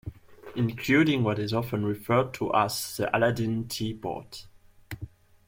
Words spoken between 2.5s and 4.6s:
as the Aladdin tea pot.